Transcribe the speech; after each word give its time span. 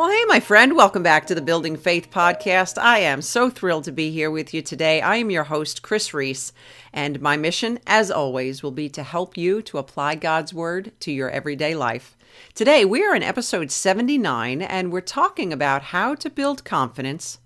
Well, 0.00 0.08
hey, 0.08 0.24
my 0.28 0.40
friend, 0.40 0.76
welcome 0.76 1.02
back 1.02 1.26
to 1.26 1.34
the 1.34 1.42
Building 1.42 1.76
Faith 1.76 2.10
podcast. 2.10 2.80
I 2.80 3.00
am 3.00 3.20
so 3.20 3.50
thrilled 3.50 3.84
to 3.84 3.92
be 3.92 4.10
here 4.10 4.30
with 4.30 4.54
you 4.54 4.62
today. 4.62 5.02
I 5.02 5.16
am 5.16 5.30
your 5.30 5.44
host, 5.44 5.82
Kris 5.82 6.14
Reece, 6.14 6.54
and 6.90 7.20
my 7.20 7.36
mission, 7.36 7.78
as 7.86 8.10
always, 8.10 8.62
will 8.62 8.70
be 8.70 8.88
to 8.88 9.02
help 9.02 9.36
you 9.36 9.60
to 9.60 9.76
apply 9.76 10.14
God's 10.14 10.54
Word 10.54 10.92
to 11.00 11.12
your 11.12 11.28
everyday 11.28 11.74
life. 11.74 12.16
Today, 12.54 12.82
we 12.86 13.04
are 13.04 13.14
in 13.14 13.22
episode 13.22 13.70
79, 13.70 14.62
and 14.62 14.90
we're 14.90 15.02
talking 15.02 15.52
about 15.52 15.82
how 15.82 16.14
to 16.14 16.30
build 16.30 16.64
confidence 16.64 17.38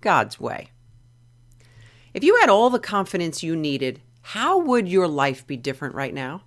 God's 0.00 0.40
way. 0.40 0.72
If 2.12 2.24
you 2.24 2.38
had 2.40 2.48
all 2.50 2.70
the 2.70 2.80
confidence 2.80 3.44
you 3.44 3.54
needed, 3.54 4.00
how 4.22 4.58
would 4.58 4.88
your 4.88 5.06
life 5.06 5.46
be 5.46 5.56
different 5.56 5.94
right 5.94 6.12
now? 6.12 6.42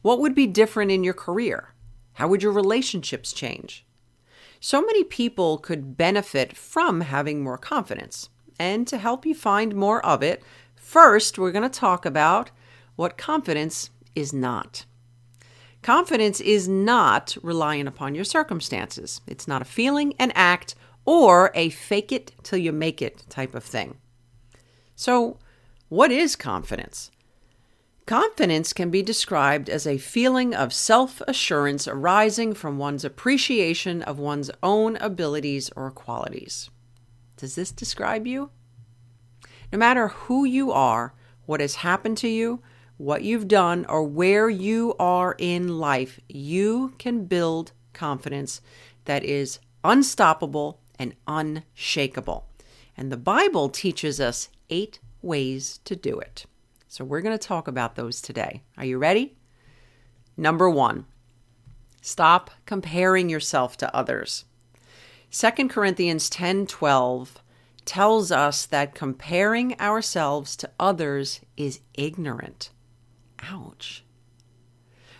What 0.00 0.18
would 0.20 0.34
be 0.34 0.46
different 0.46 0.90
in 0.90 1.04
your 1.04 1.12
career? 1.12 1.74
How 2.14 2.26
would 2.28 2.42
your 2.42 2.52
relationships 2.52 3.34
change? 3.34 3.84
So 4.60 4.80
many 4.80 5.04
people 5.04 5.58
could 5.58 5.96
benefit 5.96 6.56
from 6.56 7.02
having 7.02 7.42
more 7.42 7.58
confidence. 7.58 8.28
And 8.58 8.86
to 8.88 8.98
help 8.98 9.24
you 9.24 9.34
find 9.34 9.74
more 9.74 10.04
of 10.04 10.22
it, 10.22 10.42
first 10.74 11.38
we're 11.38 11.52
going 11.52 11.68
to 11.68 11.80
talk 11.80 12.04
about 12.04 12.50
what 12.96 13.16
confidence 13.16 13.90
is 14.14 14.32
not. 14.32 14.84
Confidence 15.82 16.40
is 16.40 16.68
not 16.68 17.36
reliant 17.42 17.88
upon 17.88 18.14
your 18.14 18.24
circumstances. 18.24 19.20
It's 19.28 19.46
not 19.46 19.62
a 19.62 19.66
feeling, 19.66 20.14
an 20.18 20.32
act, 20.34 20.74
or 21.04 21.52
a 21.54 21.70
fake 21.70 22.10
it 22.10 22.32
till 22.42 22.58
you 22.58 22.72
make 22.72 23.00
it 23.00 23.24
type 23.28 23.54
of 23.54 23.62
thing. 23.62 23.98
So, 24.96 25.38
what 25.88 26.10
is 26.10 26.34
confidence? 26.34 27.10
Confidence 28.08 28.72
can 28.72 28.88
be 28.88 29.02
described 29.02 29.68
as 29.68 29.86
a 29.86 29.98
feeling 29.98 30.54
of 30.54 30.72
self 30.72 31.20
assurance 31.28 31.86
arising 31.86 32.54
from 32.54 32.78
one's 32.78 33.04
appreciation 33.04 34.00
of 34.00 34.18
one's 34.18 34.50
own 34.62 34.96
abilities 34.96 35.68
or 35.76 35.90
qualities. 35.90 36.70
Does 37.36 37.54
this 37.54 37.70
describe 37.70 38.26
you? 38.26 38.48
No 39.70 39.78
matter 39.78 40.08
who 40.08 40.46
you 40.46 40.72
are, 40.72 41.12
what 41.44 41.60
has 41.60 41.74
happened 41.74 42.16
to 42.18 42.28
you, 42.28 42.62
what 42.96 43.24
you've 43.24 43.46
done, 43.46 43.84
or 43.90 44.02
where 44.04 44.48
you 44.48 44.94
are 44.98 45.36
in 45.36 45.78
life, 45.78 46.18
you 46.30 46.94
can 46.96 47.26
build 47.26 47.72
confidence 47.92 48.62
that 49.04 49.22
is 49.22 49.58
unstoppable 49.84 50.80
and 50.98 51.14
unshakable. 51.26 52.46
And 52.96 53.12
the 53.12 53.18
Bible 53.18 53.68
teaches 53.68 54.18
us 54.18 54.48
eight 54.70 54.98
ways 55.20 55.80
to 55.84 55.94
do 55.94 56.18
it. 56.18 56.46
So 56.88 57.04
we're 57.04 57.20
going 57.20 57.38
to 57.38 57.46
talk 57.46 57.68
about 57.68 57.96
those 57.96 58.22
today. 58.22 58.62
Are 58.78 58.84
you 58.84 58.96
ready? 58.96 59.36
Number 60.38 60.70
one, 60.70 61.04
stop 62.00 62.50
comparing 62.64 63.28
yourself 63.28 63.76
to 63.76 63.94
others. 63.94 64.46
2 65.30 65.68
Corinthians 65.68 66.30
10 66.30 66.66
12 66.66 67.42
tells 67.84 68.32
us 68.32 68.64
that 68.66 68.94
comparing 68.94 69.78
ourselves 69.78 70.56
to 70.56 70.70
others 70.80 71.40
is 71.58 71.80
ignorant. 71.94 72.70
Ouch. 73.42 74.02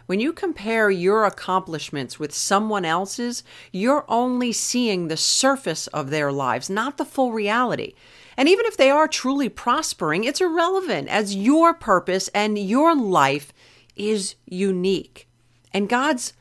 When 0.07 0.21
you 0.21 0.33
compare 0.33 0.91
your 0.91 1.27
accomplishments 1.27 2.19
with 2.19 2.35
someone 2.35 2.87
else's, 2.87 3.45
you're 3.73 4.07
only 4.09 4.53
seeing 4.53 5.09
the 5.09 5.19
surface 5.19 5.87
of 5.89 6.09
their 6.09 6.33
lives, 6.33 6.71
not 6.71 6.97
the 6.97 7.05
full 7.05 7.33
reality. 7.33 7.93
And 8.39 8.49
even 8.49 8.67
if 8.67 8.77
they 8.77 8.89
are 8.89 9.09
truly 9.09 9.49
prospering, 9.49 10.23
it's 10.23 10.41
irrelevant 10.41 11.09
as 11.09 11.35
your 11.35 11.75
purpose 11.75 12.29
and 12.29 12.57
your 12.57 12.95
life 12.95 13.53
is 13.97 14.37
unique. 14.47 15.29
And 15.75 15.89
God's 15.89 16.35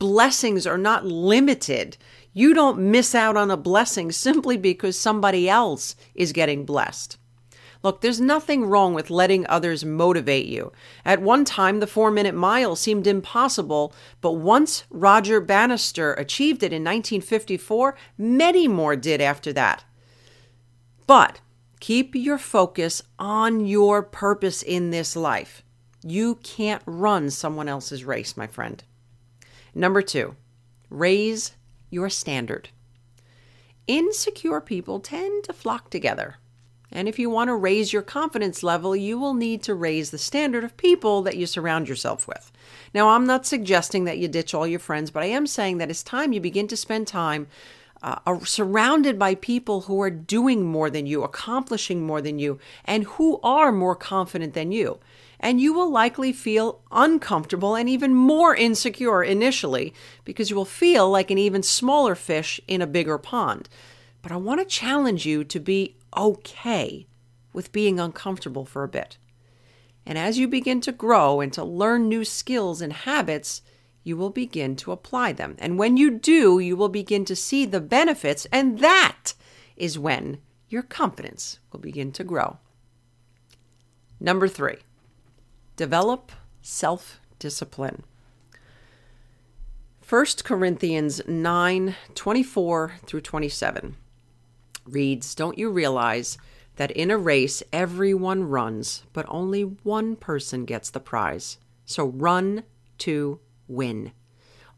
blessings 0.00 0.66
are 0.66 0.76
not 0.76 1.06
limited. 1.06 1.96
You 2.32 2.54
don't 2.54 2.90
miss 2.90 3.14
out 3.14 3.36
on 3.36 3.52
a 3.52 3.56
blessing 3.56 4.10
simply 4.10 4.56
because 4.56 4.98
somebody 4.98 5.48
else 5.48 5.94
is 6.16 6.32
getting 6.32 6.64
blessed. 6.66 7.18
Look, 7.84 8.00
there's 8.00 8.20
nothing 8.20 8.64
wrong 8.64 8.92
with 8.92 9.08
letting 9.08 9.46
others 9.46 9.84
motivate 9.84 10.46
you. 10.46 10.72
At 11.04 11.22
one 11.22 11.44
time, 11.44 11.78
the 11.78 11.86
four 11.86 12.10
minute 12.10 12.34
mile 12.34 12.74
seemed 12.74 13.06
impossible, 13.06 13.94
but 14.20 14.32
once 14.32 14.82
Roger 14.90 15.40
Bannister 15.40 16.14
achieved 16.14 16.64
it 16.64 16.72
in 16.72 16.82
1954, 16.82 17.94
many 18.18 18.66
more 18.66 18.96
did 18.96 19.20
after 19.20 19.52
that. 19.52 19.84
But 21.06 21.40
Keep 21.84 22.14
your 22.14 22.38
focus 22.38 23.02
on 23.18 23.66
your 23.66 24.02
purpose 24.02 24.62
in 24.62 24.88
this 24.88 25.14
life. 25.14 25.62
You 26.02 26.36
can't 26.36 26.82
run 26.86 27.28
someone 27.28 27.68
else's 27.68 28.06
race, 28.06 28.38
my 28.38 28.46
friend. 28.46 28.82
Number 29.74 30.00
two, 30.00 30.34
raise 30.88 31.52
your 31.90 32.08
standard. 32.08 32.70
Insecure 33.86 34.62
people 34.62 34.98
tend 34.98 35.44
to 35.44 35.52
flock 35.52 35.90
together. 35.90 36.36
And 36.90 37.06
if 37.06 37.18
you 37.18 37.28
want 37.28 37.48
to 37.48 37.54
raise 37.54 37.92
your 37.92 38.00
confidence 38.00 38.62
level, 38.62 38.96
you 38.96 39.18
will 39.18 39.34
need 39.34 39.62
to 39.64 39.74
raise 39.74 40.10
the 40.10 40.16
standard 40.16 40.64
of 40.64 40.78
people 40.78 41.20
that 41.20 41.36
you 41.36 41.44
surround 41.44 41.86
yourself 41.86 42.26
with. 42.26 42.50
Now, 42.94 43.10
I'm 43.10 43.26
not 43.26 43.44
suggesting 43.44 44.04
that 44.04 44.16
you 44.16 44.26
ditch 44.28 44.54
all 44.54 44.66
your 44.66 44.80
friends, 44.80 45.10
but 45.10 45.22
I 45.22 45.26
am 45.26 45.46
saying 45.46 45.76
that 45.76 45.90
it's 45.90 46.02
time 46.02 46.32
you 46.32 46.40
begin 46.40 46.66
to 46.68 46.78
spend 46.78 47.06
time 47.06 47.46
uh, 48.04 48.18
are 48.26 48.44
surrounded 48.44 49.18
by 49.18 49.34
people 49.34 49.82
who 49.82 49.98
are 50.02 50.10
doing 50.10 50.62
more 50.62 50.90
than 50.90 51.06
you, 51.06 51.22
accomplishing 51.22 52.02
more 52.02 52.20
than 52.20 52.38
you, 52.38 52.58
and 52.84 53.04
who 53.04 53.40
are 53.42 53.72
more 53.72 53.96
confident 53.96 54.52
than 54.52 54.70
you. 54.70 54.98
And 55.40 55.58
you 55.58 55.72
will 55.72 55.90
likely 55.90 56.30
feel 56.30 56.82
uncomfortable 56.92 57.74
and 57.74 57.88
even 57.88 58.14
more 58.14 58.54
insecure 58.54 59.22
initially 59.22 59.94
because 60.22 60.50
you 60.50 60.56
will 60.56 60.66
feel 60.66 61.08
like 61.08 61.30
an 61.30 61.38
even 61.38 61.62
smaller 61.62 62.14
fish 62.14 62.60
in 62.68 62.82
a 62.82 62.86
bigger 62.86 63.16
pond. 63.16 63.70
But 64.20 64.32
I 64.32 64.36
want 64.36 64.60
to 64.60 64.66
challenge 64.66 65.24
you 65.24 65.42
to 65.42 65.58
be 65.58 65.96
okay 66.14 67.06
with 67.54 67.72
being 67.72 67.98
uncomfortable 67.98 68.66
for 68.66 68.84
a 68.84 68.88
bit. 68.88 69.16
And 70.04 70.18
as 70.18 70.38
you 70.38 70.46
begin 70.46 70.82
to 70.82 70.92
grow 70.92 71.40
and 71.40 71.50
to 71.54 71.64
learn 71.64 72.10
new 72.10 72.26
skills 72.26 72.82
and 72.82 72.92
habits, 72.92 73.62
you 74.04 74.16
will 74.16 74.30
begin 74.30 74.76
to 74.76 74.92
apply 74.92 75.32
them. 75.32 75.56
And 75.58 75.78
when 75.78 75.96
you 75.96 76.10
do, 76.10 76.58
you 76.58 76.76
will 76.76 76.90
begin 76.90 77.24
to 77.24 77.34
see 77.34 77.64
the 77.64 77.80
benefits, 77.80 78.46
and 78.52 78.78
that 78.78 79.32
is 79.76 79.98
when 79.98 80.38
your 80.68 80.82
confidence 80.82 81.58
will 81.72 81.80
begin 81.80 82.12
to 82.12 82.22
grow. 82.22 82.58
Number 84.20 84.46
three, 84.46 84.76
develop 85.76 86.30
self 86.62 87.20
discipline. 87.38 88.04
1 90.06 90.26
Corinthians 90.44 91.22
9 91.26 91.96
24 92.14 92.92
through 93.06 93.20
27 93.22 93.96
reads, 94.84 95.34
Don't 95.34 95.58
you 95.58 95.70
realize 95.70 96.36
that 96.76 96.90
in 96.90 97.10
a 97.10 97.16
race 97.16 97.62
everyone 97.72 98.44
runs, 98.44 99.04
but 99.12 99.24
only 99.28 99.62
one 99.62 100.14
person 100.14 100.66
gets 100.66 100.90
the 100.90 101.00
prize? 101.00 101.58
So 101.86 102.04
run 102.04 102.64
to 102.98 103.40
win. 103.68 104.12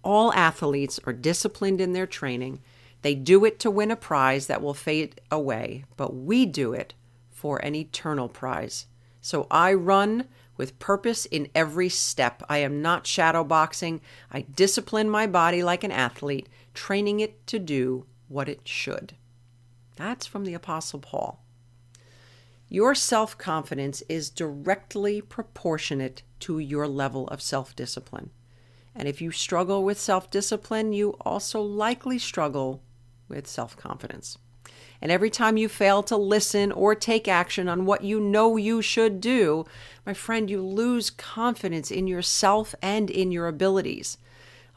All 0.02 0.32
athletes 0.32 1.00
are 1.04 1.12
disciplined 1.12 1.80
in 1.80 1.92
their 1.92 2.06
training. 2.06 2.60
They 3.02 3.14
do 3.14 3.44
it 3.44 3.58
to 3.60 3.70
win 3.70 3.90
a 3.90 3.96
prize 3.96 4.46
that 4.46 4.62
will 4.62 4.74
fade 4.74 5.20
away, 5.30 5.84
but 5.96 6.14
we 6.14 6.46
do 6.46 6.72
it 6.72 6.94
for 7.30 7.58
an 7.58 7.74
eternal 7.74 8.28
prize. 8.28 8.86
So 9.20 9.46
I 9.50 9.72
run 9.74 10.28
with 10.56 10.78
purpose 10.78 11.26
in 11.26 11.48
every 11.54 11.88
step. 11.88 12.42
I 12.48 12.58
am 12.58 12.80
not 12.80 13.04
shadowboxing. 13.04 14.00
I 14.30 14.42
discipline 14.42 15.10
my 15.10 15.26
body 15.26 15.62
like 15.62 15.84
an 15.84 15.92
athlete, 15.92 16.48
training 16.74 17.20
it 17.20 17.46
to 17.48 17.58
do 17.58 18.06
what 18.28 18.48
it 18.48 18.66
should. 18.66 19.14
That's 19.96 20.26
from 20.26 20.44
the 20.44 20.54
Apostle 20.54 21.00
Paul. 21.00 21.42
Your 22.68 22.94
self 22.94 23.38
confidence 23.38 24.02
is 24.08 24.30
directly 24.30 25.20
proportionate 25.20 26.22
to 26.40 26.58
your 26.58 26.88
level 26.88 27.28
of 27.28 27.40
self 27.40 27.76
discipline. 27.76 28.30
And 28.96 29.06
if 29.06 29.20
you 29.20 29.30
struggle 29.30 29.84
with 29.84 30.00
self 30.00 30.30
discipline, 30.30 30.92
you 30.92 31.16
also 31.20 31.60
likely 31.60 32.18
struggle 32.18 32.82
with 33.28 33.46
self 33.46 33.76
confidence. 33.76 34.38
And 35.02 35.12
every 35.12 35.28
time 35.28 35.56
you 35.58 35.68
fail 35.68 36.02
to 36.04 36.16
listen 36.16 36.72
or 36.72 36.94
take 36.94 37.28
action 37.28 37.68
on 37.68 37.84
what 37.84 38.02
you 38.02 38.18
know 38.18 38.56
you 38.56 38.80
should 38.80 39.20
do, 39.20 39.66
my 40.06 40.14
friend, 40.14 40.48
you 40.48 40.62
lose 40.62 41.10
confidence 41.10 41.90
in 41.90 42.06
yourself 42.06 42.74
and 42.80 43.10
in 43.10 43.30
your 43.30 43.46
abilities. 43.46 44.16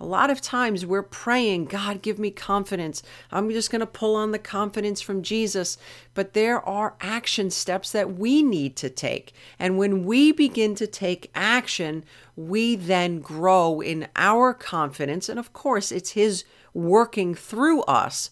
A 0.01 0.06
lot 0.06 0.30
of 0.30 0.40
times 0.40 0.86
we're 0.86 1.04
praying, 1.04 1.66
God, 1.66 2.01
give 2.01 2.18
me 2.18 2.31
confidence. 2.31 3.04
I'm 3.31 3.50
just 3.50 3.69
going 3.69 3.81
to 3.81 3.86
pull 3.86 4.16
on 4.16 4.31
the 4.31 4.40
confidence 4.40 5.01
from 5.01 5.24
Jesus. 5.24 5.78
But 6.13 6.34
there 6.34 6.62
are 6.68 6.96
action 7.01 7.50
steps 7.51 7.92
that 7.92 8.16
we 8.16 8.42
need 8.42 8.78
to 8.78 8.90
take. 8.90 9.34
And 9.57 9.78
when 9.78 10.06
we 10.06 10.31
begin 10.31 10.74
to 10.75 10.88
take 10.88 11.31
action, 11.36 12.06
we 12.38 12.78
then 12.78 13.19
grow 13.19 13.81
in 13.81 14.07
our 14.16 14.54
confidence. 14.54 15.28
And 15.28 15.38
of 15.38 15.51
course, 15.51 15.92
it's 15.92 16.12
His 16.12 16.45
working 16.74 17.36
through 17.36 17.81
us, 17.84 18.30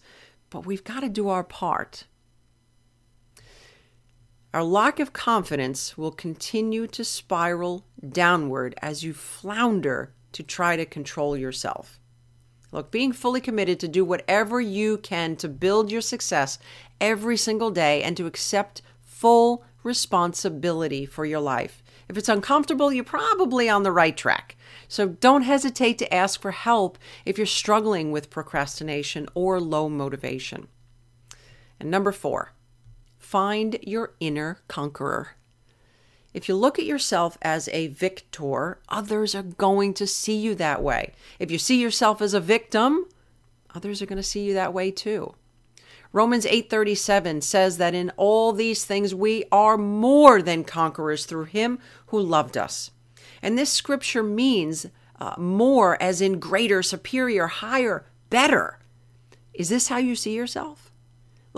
but 0.48 0.64
we've 0.64 0.84
got 0.84 1.00
to 1.00 1.08
do 1.10 1.28
our 1.28 1.44
part. 1.44 2.04
Our 4.54 4.64
lack 4.64 4.98
of 4.98 5.12
confidence 5.12 5.98
will 5.98 6.12
continue 6.12 6.86
to 6.86 7.04
spiral 7.04 7.84
downward 8.08 8.74
as 8.80 9.04
you 9.04 9.12
flounder 9.12 10.14
to 10.38 10.44
try 10.44 10.76
to 10.76 10.86
control 10.86 11.36
yourself. 11.36 11.98
Look, 12.70 12.92
being 12.92 13.10
fully 13.10 13.40
committed 13.40 13.80
to 13.80 13.88
do 13.88 14.04
whatever 14.04 14.60
you 14.60 14.98
can 14.98 15.34
to 15.34 15.48
build 15.48 15.90
your 15.90 16.00
success 16.00 16.60
every 17.00 17.36
single 17.36 17.72
day 17.72 18.04
and 18.04 18.16
to 18.16 18.26
accept 18.26 18.80
full 19.02 19.64
responsibility 19.82 21.04
for 21.04 21.26
your 21.26 21.40
life. 21.40 21.82
If 22.08 22.16
it's 22.16 22.28
uncomfortable, 22.28 22.92
you're 22.92 23.02
probably 23.02 23.68
on 23.68 23.82
the 23.82 23.90
right 23.90 24.16
track. 24.16 24.56
So 24.86 25.08
don't 25.08 25.42
hesitate 25.42 25.98
to 25.98 26.14
ask 26.14 26.40
for 26.40 26.52
help 26.52 26.98
if 27.24 27.36
you're 27.36 27.44
struggling 27.44 28.12
with 28.12 28.30
procrastination 28.30 29.28
or 29.34 29.60
low 29.60 29.88
motivation. 29.88 30.68
And 31.80 31.90
number 31.90 32.12
four, 32.12 32.52
find 33.18 33.76
your 33.82 34.14
inner 34.20 34.60
conqueror. 34.68 35.30
If 36.34 36.48
you 36.48 36.54
look 36.54 36.78
at 36.78 36.84
yourself 36.84 37.38
as 37.40 37.68
a 37.68 37.88
victor, 37.88 38.78
others 38.88 39.34
are 39.34 39.42
going 39.42 39.94
to 39.94 40.06
see 40.06 40.36
you 40.36 40.54
that 40.56 40.82
way. 40.82 41.14
If 41.38 41.50
you 41.50 41.58
see 41.58 41.80
yourself 41.80 42.20
as 42.20 42.34
a 42.34 42.40
victim, 42.40 43.06
others 43.74 44.02
are 44.02 44.06
going 44.06 44.18
to 44.18 44.22
see 44.22 44.44
you 44.44 44.54
that 44.54 44.74
way 44.74 44.90
too. 44.90 45.34
Romans 46.12 46.46
8:37 46.46 47.42
says 47.42 47.76
that 47.78 47.94
in 47.94 48.10
all 48.16 48.52
these 48.52 48.84
things 48.84 49.14
we 49.14 49.44
are 49.52 49.76
more 49.76 50.40
than 50.40 50.64
conquerors 50.64 51.26
through 51.26 51.44
him 51.44 51.78
who 52.06 52.20
loved 52.20 52.56
us. 52.56 52.90
And 53.42 53.58
this 53.58 53.72
scripture 53.72 54.22
means 54.22 54.86
uh, 55.20 55.34
more 55.38 56.00
as 56.02 56.20
in 56.20 56.38
greater, 56.38 56.82
superior, 56.82 57.46
higher, 57.46 58.06
better. 58.30 58.78
Is 59.52 59.68
this 59.68 59.88
how 59.88 59.98
you 59.98 60.14
see 60.14 60.34
yourself? 60.34 60.87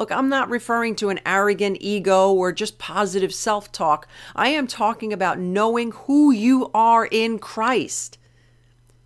Look, 0.00 0.10
I'm 0.10 0.30
not 0.30 0.48
referring 0.48 0.96
to 0.96 1.10
an 1.10 1.20
arrogant 1.26 1.76
ego 1.78 2.32
or 2.32 2.52
just 2.52 2.78
positive 2.78 3.34
self 3.34 3.70
talk. 3.70 4.08
I 4.34 4.48
am 4.48 4.66
talking 4.66 5.12
about 5.12 5.38
knowing 5.38 5.92
who 5.92 6.30
you 6.30 6.70
are 6.72 7.04
in 7.04 7.38
Christ. 7.38 8.16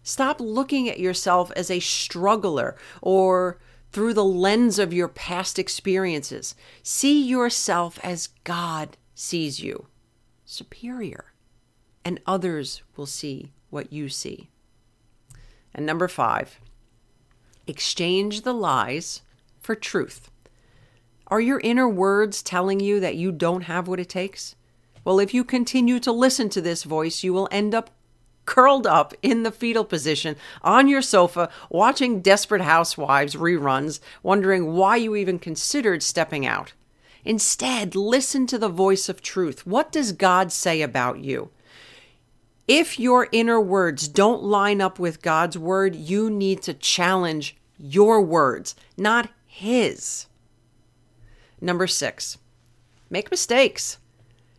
Stop 0.05 0.41
looking 0.41 0.88
at 0.88 1.00
yourself 1.00 1.50
as 1.56 1.69
a 1.69 1.81
struggler 1.81 2.76
or 3.02 3.58
through 3.91 4.14
the 4.14 4.25
lens 4.25 4.79
of 4.79 4.93
your 4.94 5.08
past 5.08 5.58
experiences. 5.58 6.55
See 6.85 7.20
yourself 7.20 7.99
as 8.05 8.29
God 8.44 8.97
sees 9.17 9.58
you, 9.58 9.88
superior, 10.44 11.32
and 12.05 12.20
others 12.25 12.85
will 12.97 13.06
see 13.06 13.50
what 13.69 13.93
you 13.93 14.08
see. 14.08 14.49
And 15.75 15.85
number 15.85 16.06
five, 16.06 16.61
exchange 17.67 18.43
the 18.43 18.55
lies 18.55 19.23
for 19.58 19.75
truth. 19.75 20.31
Are 21.35 21.41
your 21.41 21.59
inner 21.65 21.89
words 21.89 22.45
telling 22.45 22.79
you 22.79 23.01
that 23.01 23.17
you 23.17 23.33
don't 23.33 23.63
have 23.63 23.89
what 23.89 23.99
it 23.99 24.09
takes? 24.09 24.55
Well, 25.05 25.19
if 25.19 25.35
you 25.35 25.43
continue 25.43 25.99
to 25.99 26.13
listen 26.13 26.49
to 26.51 26.61
this 26.61 26.85
voice, 26.85 27.25
you 27.25 27.33
will 27.33 27.49
end 27.51 27.75
up 27.75 27.91
curled 28.47 28.87
up 28.87 29.15
in 29.21 29.43
the 29.43 29.51
fetal 29.51 29.85
position 29.85 30.37
on 30.63 30.87
your 30.87 31.03
sofa 31.03 31.51
watching 31.69 32.21
Desperate 32.21 32.63
Housewives 32.63 33.35
reruns, 33.35 33.99
wondering 34.23 34.75
why 34.75 34.95
you 34.95 35.17
even 35.17 35.41
considered 35.41 36.05
stepping 36.05 36.47
out. 36.47 36.73
Instead, 37.25 37.97
listen 37.97 38.47
to 38.47 38.57
the 38.57 38.69
voice 38.69 39.09
of 39.09 39.21
truth. 39.21 39.67
What 39.67 39.91
does 39.91 40.13
God 40.13 40.53
say 40.53 40.83
about 40.83 41.19
you? 41.19 41.51
If 42.69 42.97
your 43.01 43.27
inner 43.33 43.61
words 43.61 44.07
don't 44.07 44.45
line 44.45 44.81
up 44.81 45.01
with 45.01 45.21
God's 45.21 45.59
word, 45.59 45.97
you 45.97 46.31
need 46.31 46.63
to 46.63 46.75
challenge 46.75 47.57
your 47.77 48.23
words, 48.23 48.77
not 48.97 49.31
His. 49.49 50.29
Number 51.64 51.87
six, 51.87 52.37
make 53.08 53.31
mistakes. 53.31 53.96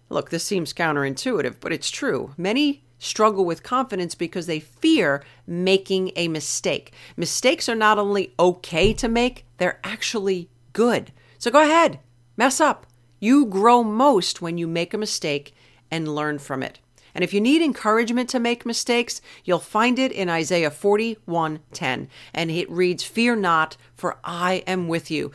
Look, 0.09 0.31
this 0.31 0.43
seems 0.43 0.73
counterintuitive, 0.73 1.57
but 1.59 1.71
it's 1.71 1.91
true. 1.91 2.33
Many 2.35 2.83
struggle 2.97 3.45
with 3.45 3.61
confidence 3.61 4.15
because 4.15 4.47
they 4.47 4.59
fear 4.59 5.23
making 5.45 6.13
a 6.15 6.27
mistake. 6.27 6.93
Mistakes 7.15 7.69
are 7.69 7.75
not 7.75 7.99
only 7.99 8.33
okay 8.39 8.91
to 8.93 9.07
make, 9.07 9.45
they're 9.57 9.79
actually 9.83 10.49
good. 10.73 11.11
So 11.37 11.51
go 11.51 11.61
ahead, 11.61 11.99
mess 12.37 12.59
up. 12.59 12.87
You 13.19 13.45
grow 13.45 13.83
most 13.83 14.41
when 14.41 14.57
you 14.57 14.65
make 14.65 14.91
a 14.91 14.97
mistake 14.97 15.53
and 15.91 16.15
learn 16.15 16.39
from 16.39 16.63
it. 16.63 16.79
And 17.15 17.23
if 17.23 17.33
you 17.33 17.39
need 17.39 17.61
encouragement 17.61 18.29
to 18.31 18.39
make 18.39 18.65
mistakes, 18.65 19.21
you'll 19.45 19.59
find 19.59 19.97
it 19.97 20.11
in 20.11 20.27
Isaiah 20.27 20.69
41:10, 20.69 22.09
and 22.33 22.51
it 22.51 22.69
reads, 22.69 23.03
"Fear 23.03 23.37
not, 23.37 23.77
for 23.93 24.17
I 24.25 24.63
am 24.67 24.89
with 24.89 25.09
you. 25.09 25.31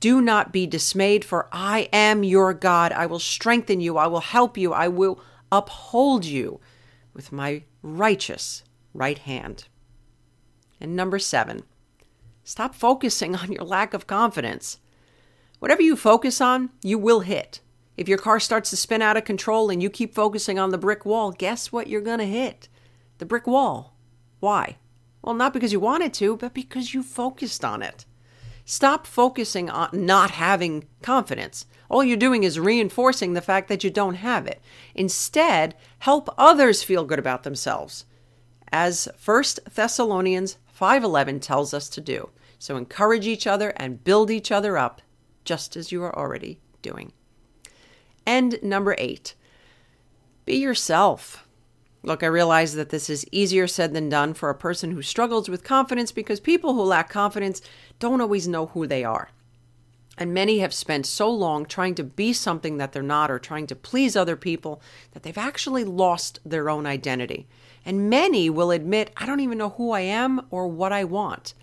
Do 0.00 0.22
not 0.22 0.50
be 0.50 0.66
dismayed, 0.66 1.24
for 1.24 1.48
I 1.52 1.88
am 1.92 2.24
your 2.24 2.54
God. 2.54 2.90
I 2.92 3.04
will 3.04 3.18
strengthen 3.18 3.80
you. 3.80 3.98
I 3.98 4.06
will 4.06 4.20
help 4.20 4.56
you. 4.56 4.72
I 4.72 4.88
will 4.88 5.20
uphold 5.52 6.24
you 6.24 6.60
with 7.12 7.32
my 7.32 7.64
righteous 7.82 8.64
right 8.94 9.18
hand. 9.18 9.68
And 10.80 10.96
number 10.96 11.18
seven, 11.18 11.64
stop 12.44 12.74
focusing 12.74 13.36
on 13.36 13.52
your 13.52 13.64
lack 13.64 13.92
of 13.92 14.06
confidence. 14.06 14.78
Whatever 15.58 15.82
you 15.82 15.96
focus 15.96 16.40
on, 16.40 16.70
you 16.82 16.98
will 16.98 17.20
hit. 17.20 17.60
If 17.98 18.08
your 18.08 18.16
car 18.16 18.40
starts 18.40 18.70
to 18.70 18.76
spin 18.76 19.02
out 19.02 19.18
of 19.18 19.24
control 19.24 19.68
and 19.68 19.82
you 19.82 19.90
keep 19.90 20.14
focusing 20.14 20.58
on 20.58 20.70
the 20.70 20.78
brick 20.78 21.04
wall, 21.04 21.32
guess 21.32 21.70
what 21.70 21.86
you're 21.86 22.00
going 22.00 22.20
to 22.20 22.24
hit? 22.24 22.68
The 23.18 23.26
brick 23.26 23.46
wall. 23.46 23.94
Why? 24.38 24.78
Well, 25.20 25.34
not 25.34 25.52
because 25.52 25.72
you 25.72 25.80
wanted 25.80 26.14
to, 26.14 26.38
but 26.38 26.54
because 26.54 26.94
you 26.94 27.02
focused 27.02 27.62
on 27.62 27.82
it. 27.82 28.06
Stop 28.70 29.04
focusing 29.04 29.68
on 29.68 29.88
not 29.92 30.30
having 30.30 30.86
confidence. 31.02 31.66
All 31.88 32.04
you're 32.04 32.16
doing 32.16 32.44
is 32.44 32.56
reinforcing 32.60 33.32
the 33.32 33.40
fact 33.40 33.66
that 33.66 33.82
you 33.82 33.90
don't 33.90 34.14
have 34.14 34.46
it. 34.46 34.62
Instead, 34.94 35.74
help 35.98 36.32
others 36.38 36.84
feel 36.84 37.04
good 37.04 37.18
about 37.18 37.42
themselves, 37.42 38.04
as 38.70 39.08
1 39.18 39.44
Thessalonians 39.74 40.56
5:11 40.72 41.40
tells 41.40 41.74
us 41.74 41.88
to 41.88 42.00
do. 42.00 42.30
So 42.60 42.76
encourage 42.76 43.26
each 43.26 43.44
other 43.44 43.70
and 43.70 44.04
build 44.04 44.30
each 44.30 44.52
other 44.52 44.78
up, 44.78 45.02
just 45.44 45.76
as 45.76 45.90
you 45.90 46.04
are 46.04 46.16
already 46.16 46.60
doing. 46.80 47.12
And 48.24 48.62
number 48.62 48.94
8, 48.98 49.34
be 50.44 50.54
yourself. 50.54 51.44
Look, 52.02 52.22
I 52.22 52.26
realize 52.26 52.74
that 52.74 52.88
this 52.88 53.10
is 53.10 53.26
easier 53.30 53.66
said 53.66 53.92
than 53.92 54.08
done 54.08 54.32
for 54.32 54.48
a 54.48 54.54
person 54.54 54.92
who 54.92 55.02
struggles 55.02 55.48
with 55.48 55.62
confidence 55.62 56.12
because 56.12 56.40
people 56.40 56.74
who 56.74 56.82
lack 56.82 57.10
confidence 57.10 57.60
don't 57.98 58.22
always 58.22 58.48
know 58.48 58.66
who 58.66 58.86
they 58.86 59.04
are. 59.04 59.30
And 60.16 60.34
many 60.34 60.58
have 60.58 60.74
spent 60.74 61.06
so 61.06 61.30
long 61.30 61.64
trying 61.64 61.94
to 61.96 62.04
be 62.04 62.32
something 62.32 62.78
that 62.78 62.92
they're 62.92 63.02
not 63.02 63.30
or 63.30 63.38
trying 63.38 63.66
to 63.68 63.76
please 63.76 64.16
other 64.16 64.36
people 64.36 64.82
that 65.12 65.22
they've 65.22 65.36
actually 65.36 65.84
lost 65.84 66.38
their 66.44 66.68
own 66.68 66.86
identity. 66.86 67.46
And 67.84 68.10
many 68.10 68.50
will 68.50 68.70
admit, 68.70 69.12
I 69.16 69.26
don't 69.26 69.40
even 69.40 69.58
know 69.58 69.70
who 69.70 69.92
I 69.92 70.00
am 70.00 70.46
or 70.50 70.68
what 70.68 70.92
I 70.92 71.04
want. 71.04 71.54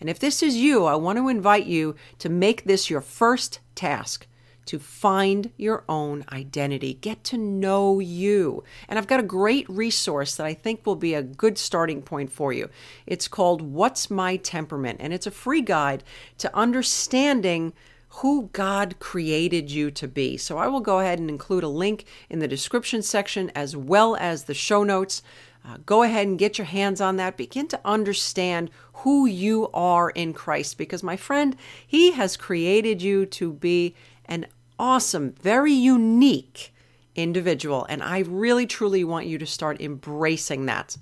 And 0.00 0.08
if 0.08 0.18
this 0.18 0.42
is 0.42 0.56
you, 0.56 0.84
I 0.84 0.96
want 0.96 1.18
to 1.18 1.28
invite 1.28 1.66
you 1.66 1.96
to 2.18 2.28
make 2.28 2.64
this 2.64 2.90
your 2.90 3.00
first 3.00 3.60
task 3.74 4.26
to 4.66 4.78
find 4.78 5.50
your 5.56 5.84
own 5.88 6.24
identity, 6.32 6.94
get 6.94 7.24
to 7.24 7.38
know 7.38 8.00
you. 8.00 8.64
And 8.88 8.98
I've 8.98 9.06
got 9.06 9.20
a 9.20 9.24
great 9.24 9.68
resource 9.68 10.36
that 10.36 10.46
I 10.46 10.54
think 10.54 10.84
will 10.84 10.96
be 10.96 11.14
a 11.14 11.22
good 11.22 11.58
starting 11.58 12.02
point 12.02 12.32
for 12.32 12.52
you. 12.52 12.68
It's 13.06 13.28
called 13.28 13.62
What's 13.62 14.10
My 14.10 14.36
Temperament? 14.36 14.98
And 15.00 15.12
it's 15.12 15.26
a 15.26 15.30
free 15.30 15.62
guide 15.62 16.04
to 16.38 16.56
understanding 16.56 17.72
who 18.18 18.48
God 18.52 19.00
created 19.00 19.72
you 19.72 19.90
to 19.90 20.06
be. 20.06 20.36
So 20.36 20.56
I 20.56 20.68
will 20.68 20.80
go 20.80 21.00
ahead 21.00 21.18
and 21.18 21.28
include 21.28 21.64
a 21.64 21.68
link 21.68 22.04
in 22.30 22.38
the 22.38 22.46
description 22.46 23.02
section 23.02 23.50
as 23.56 23.76
well 23.76 24.16
as 24.16 24.44
the 24.44 24.54
show 24.54 24.84
notes. 24.84 25.20
Uh, 25.66 25.78
go 25.84 26.02
ahead 26.02 26.26
and 26.26 26.38
get 26.38 26.56
your 26.56 26.66
hands 26.66 27.00
on 27.00 27.16
that. 27.16 27.36
Begin 27.36 27.66
to 27.68 27.80
understand 27.84 28.70
who 28.98 29.26
you 29.26 29.68
are 29.74 30.10
in 30.10 30.32
Christ 30.32 30.78
because, 30.78 31.02
my 31.02 31.16
friend, 31.16 31.56
He 31.86 32.12
has 32.12 32.36
created 32.36 33.02
you 33.02 33.26
to 33.26 33.52
be 33.52 33.96
an 34.26 34.46
awesome, 34.78 35.32
very 35.40 35.72
unique 35.72 36.72
individual. 37.14 37.86
And 37.88 38.02
I 38.02 38.20
really, 38.20 38.66
truly 38.66 39.04
want 39.04 39.26
you 39.26 39.38
to 39.38 39.46
start 39.46 39.80
embracing 39.80 40.66
that. 40.66 40.96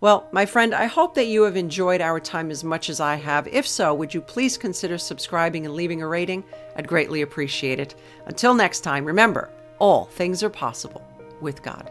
Well, 0.00 0.28
my 0.32 0.44
friend, 0.44 0.74
I 0.74 0.84
hope 0.86 1.14
that 1.14 1.28
you 1.28 1.44
have 1.44 1.56
enjoyed 1.56 2.00
our 2.00 2.20
time 2.20 2.50
as 2.50 2.62
much 2.62 2.90
as 2.90 3.00
I 3.00 3.14
have. 3.16 3.48
If 3.48 3.66
so, 3.66 3.94
would 3.94 4.12
you 4.12 4.20
please 4.20 4.58
consider 4.58 4.98
subscribing 4.98 5.64
and 5.64 5.74
leaving 5.74 6.02
a 6.02 6.06
rating? 6.06 6.44
I'd 6.76 6.88
greatly 6.88 7.22
appreciate 7.22 7.80
it. 7.80 7.94
Until 8.26 8.52
next 8.52 8.80
time, 8.80 9.04
remember, 9.04 9.50
all 9.78 10.04
things 10.04 10.42
are 10.42 10.50
possible 10.50 11.06
with 11.40 11.62
God. 11.62 11.90